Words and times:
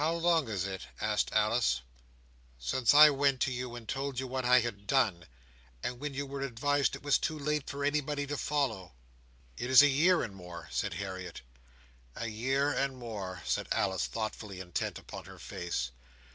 "How 0.01 0.13
long 0.15 0.49
is 0.49 0.65
it," 0.65 0.87
asked 0.99 1.29
Alice, 1.31 1.81
"since 2.57 2.91
I 2.95 3.11
went 3.11 3.39
to 3.41 3.51
you 3.51 3.75
and 3.75 3.87
told 3.87 4.19
you 4.19 4.25
what 4.25 4.43
I 4.45 4.61
had 4.61 4.87
done, 4.87 5.27
and 5.83 5.99
when 5.99 6.15
you 6.15 6.25
were 6.25 6.41
advised 6.41 6.95
it 6.95 7.03
was 7.03 7.19
too 7.19 7.37
late 7.37 7.69
for 7.69 7.85
anyone 7.85 8.17
to 8.17 8.35
follow?" 8.35 8.93
"It 9.57 9.69
is 9.69 9.83
a 9.83 9.87
year 9.87 10.23
and 10.23 10.33
more," 10.35 10.69
said 10.71 10.95
Harriet. 10.95 11.41
"A 12.15 12.25
year 12.29 12.71
and 12.73 12.97
more," 12.97 13.43
said 13.45 13.67
Alice, 13.71 14.07
thoughtfully 14.07 14.59
intent 14.59 14.97
upon 14.97 15.25
her 15.25 15.37
face. 15.37 15.91